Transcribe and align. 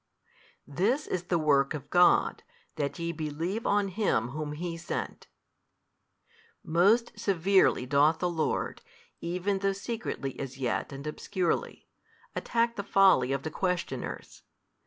This 0.65 1.05
is 1.05 1.25
the 1.25 1.37
work 1.37 1.75
of 1.75 1.91
God, 1.91 2.41
that 2.75 2.97
ye 2.97 3.11
believe 3.11 3.67
on 3.67 3.89
Him 3.89 4.29
whom 4.29 4.53
HE 4.53 4.77
sent. 4.77 5.27
Most 6.63 7.19
severely 7.19 7.85
doth 7.85 8.17
the 8.17 8.27
Lord, 8.27 8.81
even 9.19 9.59
though 9.59 9.73
secretly 9.73 10.39
as 10.39 10.57
yet 10.57 10.91
and 10.91 11.05
obscurely, 11.05 11.87
attack 12.35 12.77
the 12.77 12.83
folly 12.83 13.31
of 13.31 13.43
the 13.43 13.51
questioners. 13.51 14.41